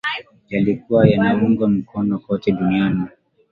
yaliyokuwa 0.49 1.07
yanaungwa 1.09 1.69
mkono 1.69 2.19
kote 2.19 2.51
duniani 2.51 3.01